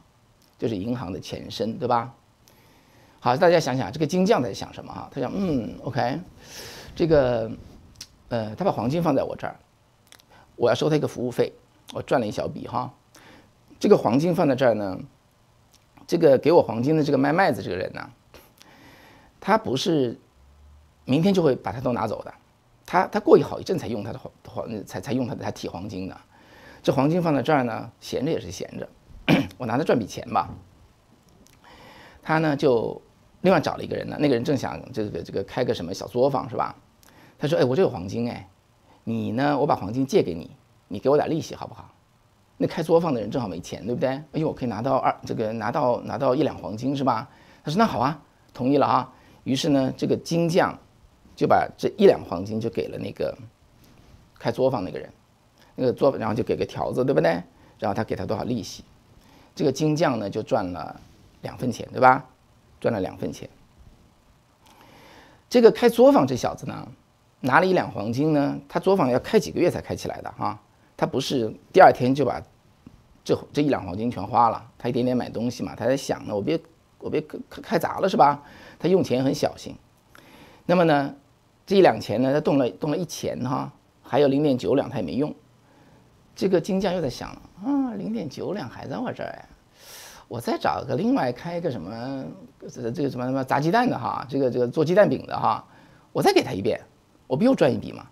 [0.59, 2.13] 就是银行的前身，对吧？
[3.19, 5.09] 好，大家想想这个金匠在想什么哈？
[5.11, 6.19] 他想，嗯，OK，
[6.95, 7.49] 这个，
[8.29, 9.55] 呃，他把黄金放在我这儿，
[10.61, 11.51] 我要收他一个服务费，
[11.91, 12.93] 我赚了一小笔哈。
[13.79, 14.95] 这个黄金放在这儿呢，
[16.05, 18.09] 这个给我黄金的这个卖麦子这个人呢，
[19.39, 20.19] 他不是
[21.03, 22.31] 明天就会把它都拿走的，
[22.85, 26.15] 他他过一好一阵才用他的黄黄才才用他的他提黄金的。
[26.83, 28.87] 这黄金放在这儿呢，闲着也是闲着，
[29.57, 30.47] 我拿它赚笔钱吧。
[32.21, 33.01] 他呢就
[33.41, 36.75] 另外找了一个人呢，那个人正想这个这个开个什么小作坊是吧？
[37.39, 38.47] 他说：“哎，我这有黄金哎，
[39.03, 39.57] 你呢？
[39.57, 40.51] 我把黄金借给你，
[40.87, 41.89] 你给我点利息好不好？”
[42.57, 44.09] 那开作坊的人正好没钱，对不对？
[44.09, 47.27] 哎呦，我可以拿到二这个拿到拿到一两黄金是吧？
[47.63, 48.21] 他说：“那好啊，
[48.53, 50.77] 同意了啊。”于是呢，这个金匠
[51.35, 53.35] 就把这一两黄金就给了那个
[54.37, 55.09] 开作坊那个人。
[55.73, 57.31] 那个做，然后就给个条子，对不对？
[57.79, 58.83] 然后他给他多少利息？
[59.55, 60.99] 这个金匠呢就赚了
[61.41, 62.23] 两分钱，对吧？
[62.79, 63.49] 赚了两分钱。
[65.49, 66.87] 这个开作坊这小子呢，
[67.41, 70.57] 拿了一两黄金呢，他作坊要开几个月才开起来的哈，
[70.95, 72.41] 他不是第二天就把
[73.23, 76.59] 这这一两黄金全花了，他一点点买东西嘛，他在想呢，我别
[76.99, 78.41] 我别开开砸了是吧？
[78.79, 79.75] 他用钱很小心。
[80.65, 81.13] 那么呢，
[81.65, 83.71] 这一两钱呢，他动了动了一钱哈，
[84.03, 85.33] 还有零点九两他也没用。
[86.35, 87.29] 这个金匠又在想
[87.63, 89.45] 啊，零点九两还在我这儿呀，
[90.27, 92.23] 我再找个另外开一个什么
[92.69, 95.63] 这这个什么什么砸鸡蛋的哈，这个这个做鸡蛋饼的哈，
[96.11, 96.79] 我再给他一遍，
[97.31, 98.05] 我不又赚一笔吗？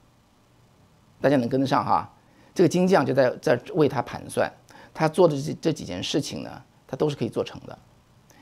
[1.19, 2.09] 大家能跟得上哈？
[2.55, 4.49] 这个金匠就在在为他盘算，
[4.93, 7.77] 他做的这这几件事情呢，他都是可以做成的。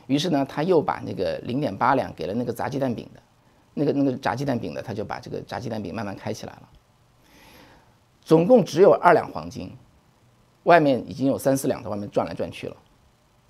[0.06, 3.20] 于是呢，他又把那个零点八两给了那个砸鸡蛋饼的，
[3.74, 6.70] 那个那个炸鸡蛋饼的，他就把这个炸鸡蛋饼慢慢开起来了。
[8.22, 9.76] 总共只有二两黄金，
[10.66, 12.78] 外面已经有三四两在外面转来转去了，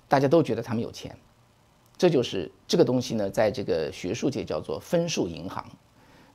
[0.08, 1.14] 大家都觉得他们有钱，
[1.98, 5.62] 这就是这个东西呢，在这个学术界叫做分数银行，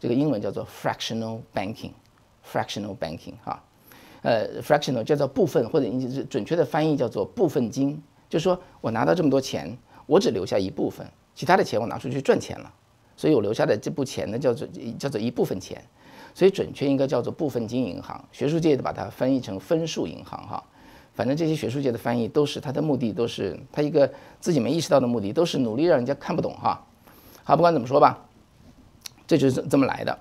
[0.04, 3.64] 这个英文叫做 fractional banking，fractional banking 哈，
[4.22, 5.88] 呃，fractional 叫做部分或者
[6.30, 12.70] 准确的翻译叫做部分金，就是说我拿到这么多钱，我只留下一部分，其他的钱我拿出去赚钱了，
[13.16, 14.68] 所以我留下的这部钱呢叫做
[15.00, 15.82] 叫做一部分钱。
[16.36, 20.62] 所以准确应该叫做部分金银行，学术界的把它翻译成分数银行哈，
[21.14, 24.12] 反正这些学术界的翻译都是它的目的都是它一个
[24.42, 26.86] 自己没意识到的目的，都是努力让人家看不懂哈。
[27.46, 28.20] 好，不管怎么说吧，
[29.34, 30.16] 这就是这么来的。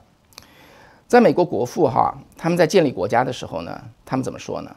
[1.07, 4.75] 在美国国父哈，他们在建立国家的时候呢，他们怎么说呢？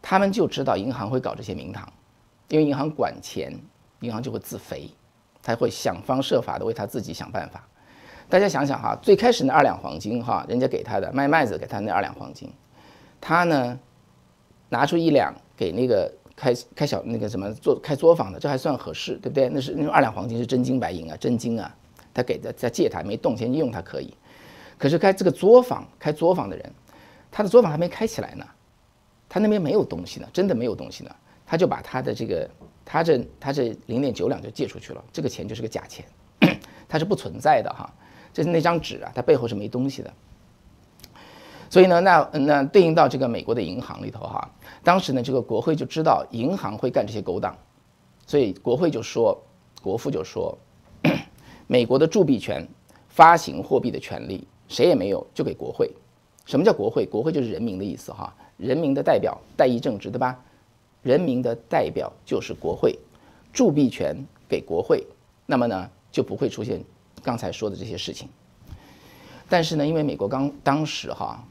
[0.00, 1.86] 他们就知道银行会搞这些名堂，
[2.48, 3.52] 因为银行管钱，
[4.00, 4.88] 银行就会自肥，
[5.42, 7.62] 他会想方设法的为他自己想办法。
[8.30, 12.50] 大家想想哈，最开始那二两黄金哈，人家给他的卖麦子给他那二两黄金，
[13.20, 13.78] 他呢
[14.70, 19.50] 拿出一两给那个开开小那个什么做开作坊的，这还算合适，对不对？
[19.50, 21.76] 那是那二两黄金是真金白银啊，真金啊，
[22.14, 24.14] 他给的再借他没动钱用他可以，
[24.78, 26.72] 可是开这个作坊开作坊的人，
[27.30, 28.46] 他的作坊还没开起来呢，
[29.28, 32.48] 他那边没有东西呢，真的没有东西呢，他就把他的这个
[32.84, 36.06] 他这他这零点九两就借出去了，这个钱就是个假钱，
[36.88, 37.92] 它是不存在的哈。
[38.32, 40.12] 这是那张纸啊，它背后是没东西的。
[41.70, 44.48] 所以呢，那那对应到这个美国的银行里头哈，
[44.82, 47.56] 当时呢，这个国会就知道银行会干这些勾当，
[48.26, 49.40] 所以国会就说，
[49.82, 50.56] 国父就说，
[51.66, 52.66] 美国的铸币权、
[53.08, 55.90] 发行货币的权利谁也没有，就给国会。
[56.46, 57.06] 什么叫国会？
[57.06, 60.38] 国会就是人民的意思哈，人民的代表，代议政治，对吧？
[61.02, 62.98] 人民的代表就是国会，
[63.52, 64.16] 铸币权
[64.48, 65.06] 给国会，
[65.46, 66.82] 那么呢，就不会出现。
[67.22, 68.28] 刚才说的这些事情，
[69.48, 71.42] 但是呢，因为美国刚当时哈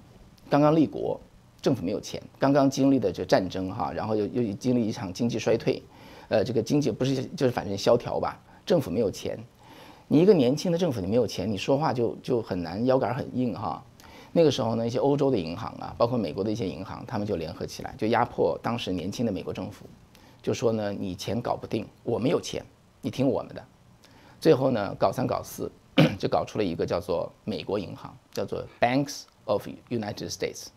[0.47, 1.19] 刚刚立国，
[1.59, 5.81] 政府没有钱，刚刚经历的这战争哈，然后又又经历一场经济衰退，
[6.29, 9.35] 呃，这个经济不是就是反正萧条吧，政府没有钱，
[10.19, 13.83] 一个年轻的政府你没有钱，你说话就就很难，腰杆很硬哈。
[14.31, 19.87] 那个时候呢，一些欧洲的银行啊，包括美国的一些银行，他们就联合起来，就压迫当时年轻的美国政府，
[20.39, 22.63] 就说呢，你钱搞不定，我们有钱，
[23.01, 23.65] 你听我们的。
[24.39, 25.71] 最后呢，搞三搞四，
[26.19, 30.67] 就搞出了一个叫做美国银行，叫做 Banks of United States。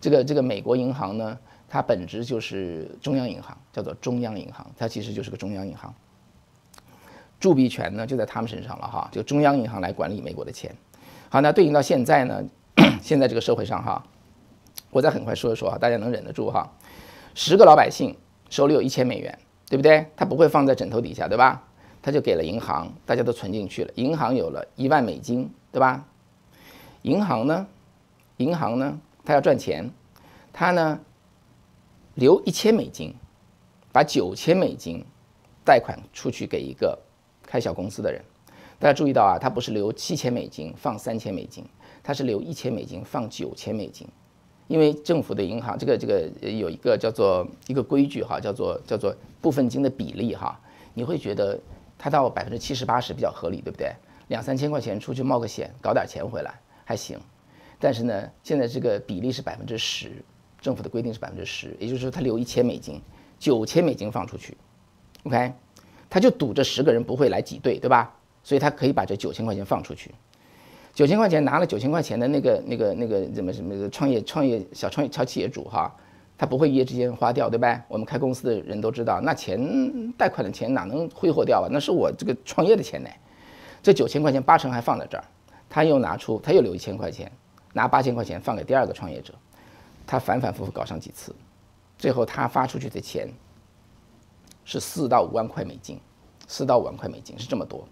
[0.00, 1.36] 这个这个美国银行呢，
[1.68, 5.92] 它本质就是中央银行，叫做中央银行，它其实就是个中央银行。
[7.40, 10.72] 铸币权呢就在他们身上了哈，就中央银行来管理美国的钱。
[11.30, 12.44] 好，那对应到现在呢，
[13.00, 14.04] 现在这个社会上哈，
[14.90, 16.70] 我再很快说一说哈，大家能忍得住哈。
[17.34, 18.14] 十个老百姓
[18.50, 20.06] 手里有一千美元，对不对？
[20.16, 21.62] 他不会放在枕头底下，对吧？
[22.02, 23.92] 他就给了银行，大家都存进去了。
[23.94, 26.04] 银行有了一万美金，对吧？
[27.02, 27.66] 银行呢，
[28.38, 29.90] 银行呢，他要赚钱，
[30.52, 30.98] 他呢
[32.14, 33.14] 留一千美金，
[33.92, 35.04] 把九千美金
[35.64, 36.98] 贷款出去给一个
[37.50, 38.22] 开小公司的人，
[38.78, 41.64] 大家注意到啊，他不是留七千美金放三千美金，
[42.00, 44.06] 他是留一千美金放九千美金，
[44.68, 50.56] 因为政府的银行这个这个有一个叫做一个规矩哈，叫做叫做部分金的比例哈，
[50.94, 51.58] 你会觉得
[51.98, 53.92] 他到百分之七十八十比较合理，对不对？
[54.28, 57.18] 两三千块钱出去冒个险，搞点钱回来还行，
[57.80, 60.12] 但是呢，现在这个比例是百分之十，
[60.60, 63.02] 政府的规定是百分之十，也就是说他留一千美金，
[63.40, 64.56] 九千美金放出去
[65.24, 65.52] ，OK，
[66.10, 68.12] 他就赌这十个人不会来挤兑，对吧？
[68.42, 70.10] 所以他可以把这九千块钱放出去，
[70.94, 75.94] 九千块钱拿了九千块钱的那个那个那个怎么什么创业创业小创业小企业主哈，
[76.38, 77.84] 他不会一夜之间花掉，对吧？
[77.86, 79.60] 我们开公司的人都知道，那钱
[80.18, 81.68] 贷款的钱哪能挥霍掉啊？
[81.70, 83.10] 那是我这个创业的钱呢，
[83.82, 85.24] 这九千块钱八成还放在这儿，
[85.68, 87.30] 他又拿出他又留一千块钱，
[87.74, 89.34] 拿八千块钱放给第二个创业者，
[90.06, 91.34] 他反反复复搞上几次，
[91.98, 93.28] 最后他发出去的钱
[94.70, 95.98] 是四到五万块美金，
[96.46, 97.84] 四到五万块美金是这么多。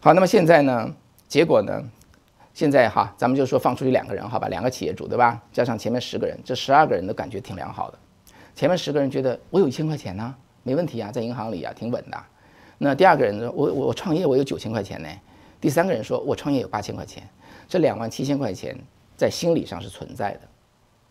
[0.00, 0.94] 好，那么现在呢？
[1.26, 1.82] 结果呢？
[2.52, 5.40] 现在哈，咱们就说放出去两个人，好吧，两个企业主，对吧？
[5.50, 7.98] 加上前面十个人，这十二个人都感觉挺良好的。
[8.54, 12.22] 前面十个人觉得我有一千块钱呢，没问题啊，在银行里啊，挺稳的。
[12.76, 13.50] 那第二个人呢？
[13.52, 15.08] 我我创业我有九千块钱呢。
[15.60, 17.26] 第三个人说我创业有八千块钱，
[17.66, 18.76] 这两万七千块钱
[19.16, 20.40] 在心理上是存在的，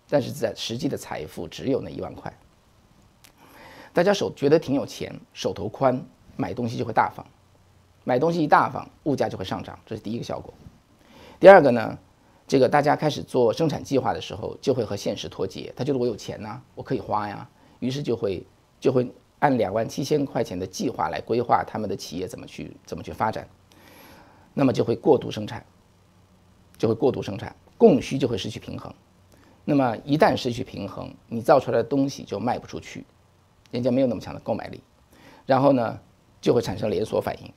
[0.09, 2.31] 但是在实际的财富只有那一万块。
[3.97, 5.99] 大家手觉得挺有钱，手头宽，
[6.35, 7.25] 买东西就会大方。
[8.03, 10.53] 买东西一大方，物价就会上涨，这是第一个效果。
[11.39, 11.97] 第二个呢，
[12.47, 15.73] 这个大家开始做生产计划的时候，就会和现实脱节。
[15.75, 18.45] 他觉得我有钱呐，我可以花呀，于是就会
[18.79, 23.47] 就会按两万七千块钱的计划来规划他们的企业怎么去怎么去发展。
[24.53, 25.65] 那么就会过度生产，
[26.77, 28.93] 就会过度生产，供需就会失去平衡。
[29.65, 33.03] 那么一旦失去平衡，你造出来的东西就卖不出去，
[33.71, 34.81] 人家没有那么强的购买力，
[35.45, 35.99] 然后呢，
[36.39, 37.51] 就会产生连锁反应。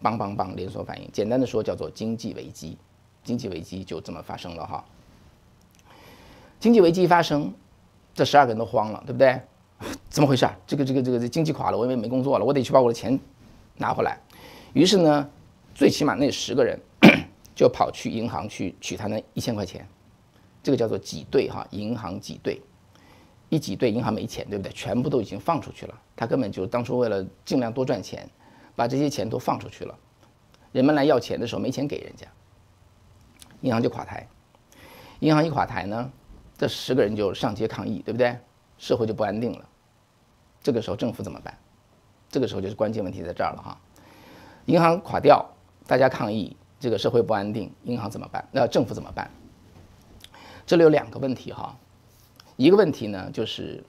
[0.00, 1.10] 邦邦邦，连锁反应。
[1.10, 2.76] 简单的说，叫做经济危机。
[3.24, 4.84] 经济危机就这么发生了哈。
[6.60, 7.52] 经济危机一发生，
[8.14, 9.40] 这十二个人都慌了，对不对？
[10.08, 10.48] 怎么回事？
[10.66, 13.18] 这个这个这个经济垮了，我也没工作了，我得去把我的钱
[13.76, 14.18] 拿回来。
[14.74, 15.28] 于是呢，
[15.74, 16.78] 最起码那十个人
[17.56, 19.86] 就跑去银行去取他那一千块钱。
[20.62, 22.60] 这个叫做挤兑哈，银行挤兑。
[23.48, 24.72] 一挤兑，银行没钱，对不对？
[24.72, 25.94] 全部都已经放出去了。
[26.14, 28.28] 他根本就当初为了尽量多赚钱。
[28.78, 29.98] 把这些钱都放出去了，
[30.70, 32.26] 人们来要钱的时候没钱给人家，
[33.62, 34.28] 银行就垮台。
[35.20, 36.12] 银行一垮台呢，
[36.58, 38.36] 这十个人就上街抗议，对不对？
[38.76, 39.66] 社会就不安定了。
[40.62, 41.56] 这个时候政府怎么办？
[42.28, 43.80] 这个时候就是关键问题在这儿了哈。
[44.66, 45.42] 银行垮掉，
[45.86, 48.46] 大家抗议，这个社会不安定，银行怎么办？
[48.52, 49.30] 那政府怎么办？
[50.66, 51.74] 这里有两个问题哈。
[52.56, 53.82] 一个问题呢，就是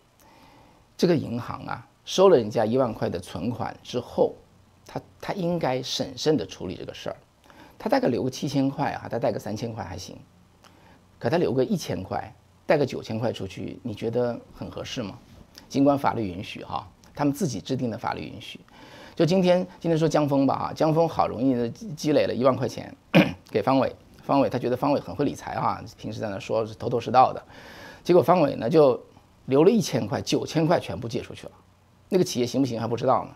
[0.98, 4.36] 这个银行啊，收了人家一万块的存款之后。
[4.90, 7.18] 他他应该审慎的处理这个事儿，
[7.78, 10.16] 他大概留个七千块啊，他带个三千块还行，
[11.20, 12.34] 可他留个一千块，
[12.66, 15.20] 带个九千块出去，你觉得很合适吗？
[15.68, 18.62] 尽管法律允许哈，他们自己制定的法律允许。
[19.14, 22.96] 就今天今天说江峰吧哈，江峰好容易的积累了一万块钱
[23.52, 27.44] 给方伟，方伟他觉得方伟很会理财哈，平时在那说是头头是道的，
[28.08, 28.98] 结果方伟呢就
[29.48, 31.52] 留了一千块，九千块全部借出去了，
[32.08, 33.32] 那个企业行不行还不知道呢。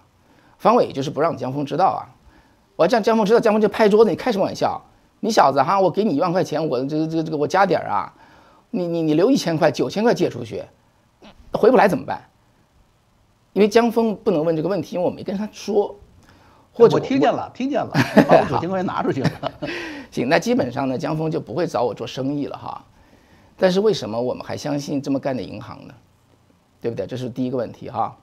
[0.59, 2.07] 方伟就是不让江峰知道啊！
[2.77, 4.81] 我要让江峰知道，江峰就拍桌子，你开什么玩笑？
[5.19, 8.13] 你小子哈，我给你一万块钱，我这个这个这个我加点儿啊！
[8.69, 10.63] 你你你留一千块，九千块借出去，
[11.51, 12.21] 回不来怎么办？
[13.51, 15.93] 因为江峰不能问这个问题，因为我没跟他说。
[16.71, 17.91] 或者我听见了，听见了，
[18.25, 19.51] 把我九千块钱拿出去了。
[20.11, 22.85] 行，那基本上呢，江峰就不会找我做生意了哈。
[23.61, 25.93] 但是为什么我们还相信这么干的银行呢？
[26.81, 27.05] 对不对？
[27.05, 28.17] 这是第一个问题哈。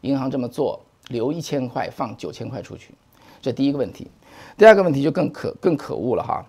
[0.00, 0.80] 银行这么做。
[1.08, 2.92] 留一千块放九千块出去，
[3.40, 4.10] 这第一个问题。
[4.58, 6.44] 第二个问题就更可更可恶了哈，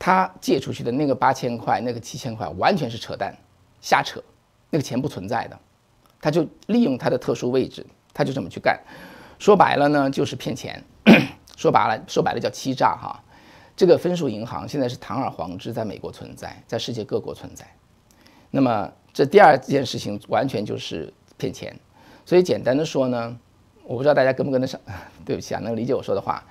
[0.00, 3.32] 他借出去的那个八千块、那个七千块完全是扯淡，
[3.80, 4.20] 瞎扯，
[4.68, 5.56] 那个钱不存在的，
[6.20, 8.76] 他就利用他的特殊位置，他就这么去干。
[9.38, 10.82] 说白了呢，就是骗钱。
[11.56, 13.22] 说白了，说白了叫欺诈哈。
[13.76, 17.66] 这个分数银行现在是堂而皇之在美国存在，在世界各国存在。
[18.50, 21.74] 那么这第二件事情完全就是骗钱。
[22.24, 23.38] 所以简单的说呢。
[23.84, 24.80] 我不知道大家跟不跟得上，
[25.26, 26.42] 对不起啊，能理解我说的话。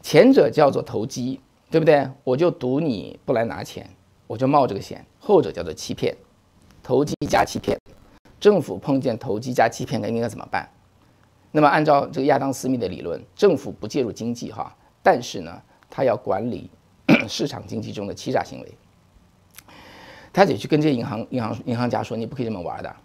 [0.00, 1.38] 前者叫做投机，
[1.70, 2.08] 对不对？
[2.24, 3.86] 我就赌你不来拿钱，
[4.26, 5.04] 我就冒这个险。
[5.18, 6.16] 后者叫做欺骗，
[6.82, 7.78] 投机加欺骗。
[8.40, 10.66] 政府碰见投机加欺骗，该应该怎么办？
[11.52, 15.60] 那么按照这个亚当·斯密的理论，政府不介入经济哈，但是呢，
[15.90, 16.70] 他要管理
[17.28, 18.74] 市场经济中的欺诈行为。
[20.32, 22.96] 他得去跟这些银行、银行、银行家说，你不可以这么玩的。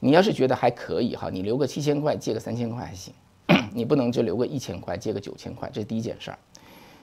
[0.00, 3.14] 你要是觉得还可以哈，你留个七千块，借个三千块还行。
[3.72, 6.38] 你不能就留个一千块，借个九千块，这是第一件事儿。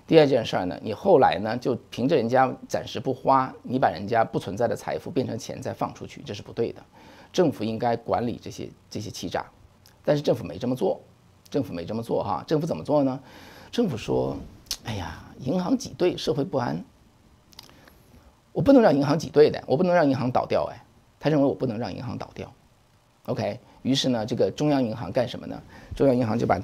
[0.08, 6.82] 第二件事儿呢，你后来呢就凭着人家暂时不花，你把人家不存在的财富变成钱再放出去，这是不对的。
[7.34, 9.44] 政府应该管理这些这些欺诈，
[10.04, 11.02] 但是政府没这么做，
[11.50, 12.44] 政府没这么做哈。
[12.46, 13.20] 政府怎么做呢？
[13.72, 14.38] 政府说，
[14.84, 16.84] 哎呀，银行挤兑，社会不安，
[18.52, 20.82] 我不能让银行挤兑的，我不能让银行倒掉哎。
[21.20, 22.52] 他认为我不能让银行倒掉
[23.26, 23.60] ，OK。
[23.82, 25.60] 于是呢，这个中央银行干什么呢？
[25.96, 26.60] 中央银行就把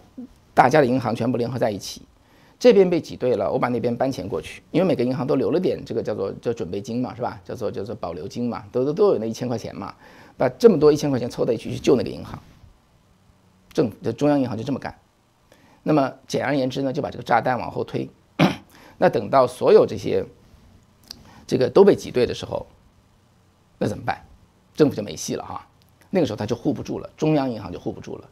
[0.54, 2.04] 大家的银行全部联合在一起，
[2.60, 7.42] 这边被挤兑了，我把那边搬钱过去，因为每个银行都留了点这个叫做叫准备金嘛，是吧？
[7.44, 9.96] 叫做叫做保留金嘛，都都都有那一千块钱嘛，
[10.38, 12.40] 把这么多一千块钱凑在一起去救那个银行。
[13.74, 14.94] 政府中央银行就这么干。
[15.84, 18.10] 那么简而言之呢，就把这个炸弹往后推。
[18.98, 20.24] 那等到所有这些
[21.48, 22.66] 这个都被挤兑的时候，
[23.80, 24.24] 那怎么办？
[24.76, 25.68] 政府就没戏了哈。
[26.10, 28.30] 那个时候他就护不住了，中央银行就护不住了。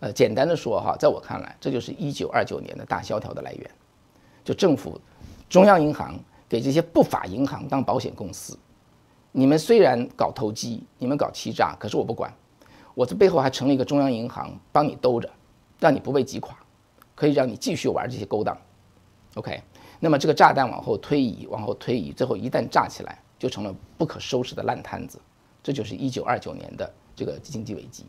[0.00, 3.70] 呃，简单的说哈，在我看来，这就是一九二九年的大萧条的来源。
[4.44, 4.98] 就政府、
[5.48, 6.18] 中央银行
[6.48, 8.58] 给这些不法银行当保险公司，
[9.30, 12.32] 你们虽然搞投机，你们搞欺诈，可是我不管，
[12.94, 15.28] 我这背后还成立一个中央银行帮你兜着，
[15.80, 16.56] 让你不被挤垮，
[17.18, 18.56] 可以让你继续玩这些勾当。
[19.34, 19.60] OK，
[19.98, 25.18] 那么这个炸弹往后推移，往后推移，最后一旦炸起来，就成了不可收拾的烂摊子。
[25.62, 26.88] 这就是一九二九年的。
[27.18, 28.04] 这个经济危机，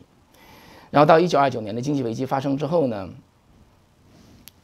[0.88, 3.10] 然后到一九二九年的经济危机发生之后呢，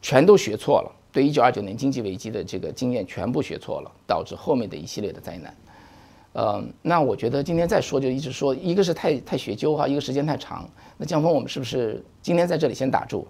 [0.01, 5.57] 全都学错了，对一九二九年经济危机的这个经验全部学错了，导致后面的一系列的灾难。
[6.35, 10.71] 呃，那我觉得今天再说就一直说，一个是太太学究哈，一个时间太长。
[10.97, 13.27] 那江峰，我们是不是今天在这里先打住？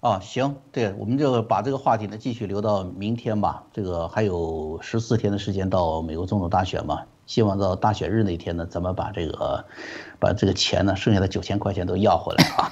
[0.00, 3.64] 哦， 行，对，我们就把这个话题呢继续留到明天吧。
[3.72, 9.64] 这个还有十四天的时间到美国总统大选嘛，希望到大选日那天呢，咱们把这个，
[10.20, 12.70] 把这个钱呢，剩下的九千块钱都要回来啊。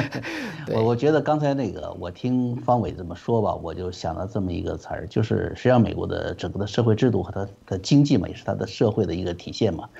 [0.72, 9.90] 我我觉得刚才那个，我听方伟这么说吧，我就想到这么一个词儿，就是实际上美国的整个的社会制度和它的经济嘛，也是它的社会的一个体现嘛。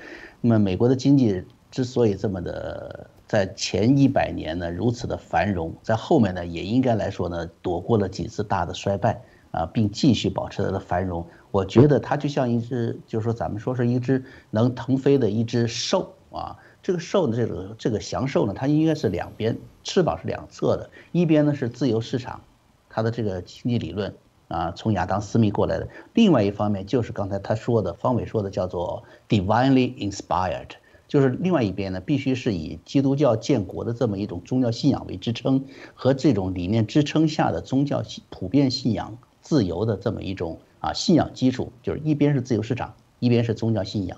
[0.41, 3.11] 那么美国的经济之所以这么的。
[3.33, 11.25] 在前一百年呢，如此的繁荣，在后面呢，也应该来说呢，躲过了几次大的衰败啊，并继续保持它的繁荣。
[11.49, 16.59] 我觉得它就像一只，就是说咱们说是一只能腾飞的一只兽啊。
[16.83, 22.39] 这个兽的这个这个祥兽呢，它应该是两边翅膀是两侧的，一边呢是自由市场，
[22.87, 24.13] 它的这个经济理论
[24.47, 30.69] 啊，从亚当斯密过来的；另外一方面就是刚才他说的，方伟说的叫做 divinely inspired。
[31.13, 38.01] 就是另外一边呢，必须是以基督教建国的这么一种宗教信仰为支撑，和这种理念支撑下的宗教
[38.31, 44.17] 普遍信仰自由的这么一种啊信仰基础，就是一边是自由市场，一边是宗教信仰，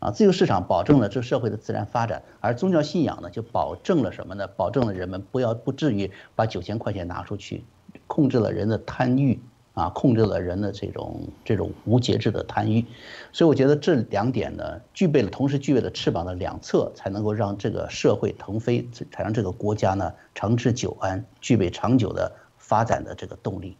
[0.00, 4.44] 啊，自由市场保证了这社会的自然发展，而宗教信仰呢就保证了什么呢？
[4.48, 7.62] 保证了人们不要不至于把九千块钱拿出去，
[8.08, 9.38] 控制了人的贪欲。
[9.74, 12.84] 啊，控制了人的这种这种无节制的贪欲，
[13.32, 23.76] 所以我觉得这两点呢，具备了同时具备了翅膀的两侧，才能够让这个社会腾飞，才让这个国家呢长治久安，具备长久的发展的这个动力。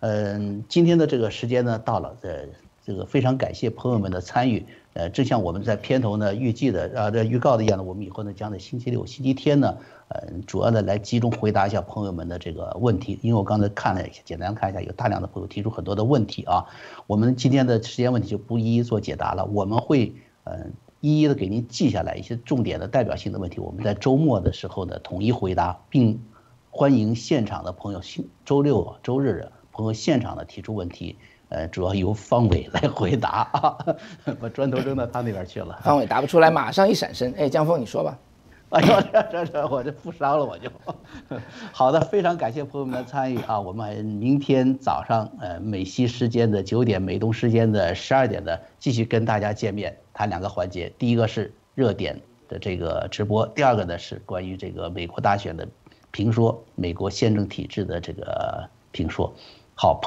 [0.00, 2.44] 嗯，今天的这个时间呢到了，呃，
[2.86, 4.64] 这个非常感谢朋友们的参与。
[4.92, 9.78] 呃，正像我们在片头呢预计的啊，这预告的一样的，我们以后呢将在星期六、星期天呢。
[10.08, 16.66] 嗯，主要的来集中回答一下朋友们的这个问题，因为我刚才看了一下，简单看一下，有大量的朋友提出很多的问题啊。
[17.06, 26.22] 我们今天的时间问题就不一一做解答了，我们会嗯一一的给您记下来一些重点的代表性的问题，我们在周末的时候呢统一回答，并
[26.70, 28.00] 欢迎现场的朋友，
[28.44, 31.16] 周六、周日的朋友现场的提出问题，
[31.48, 33.78] 呃，主要由方伟来回答啊，
[34.40, 35.80] 把砖头扔到他那边去了。
[35.82, 38.18] 方伟答不出来，马上一闪身，哎，江峰你说吧。
[38.74, 40.68] 哎呦，这这这，我这负伤了，我就。
[41.70, 43.60] 好的，非常感谢朋友们的参与啊！
[43.60, 50.92] 我们明天早上，呃，美西时间的九点，美东时间的十二点的，继续跟大家见面，谈两个环节。
[50.98, 55.68] 第一个是热点的这个直播，第二个呢是关于这个美国大选的
[56.10, 59.32] 评说，美国宪政体制的这个评说。
[59.76, 60.00] 好。